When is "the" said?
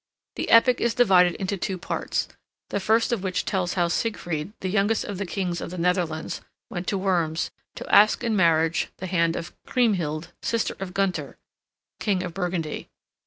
0.35-0.49, 2.69-2.79, 4.61-4.67, 5.19-5.27, 5.69-5.77, 8.97-9.05